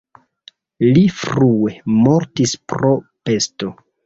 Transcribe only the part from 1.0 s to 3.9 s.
frue mortis pro pesto.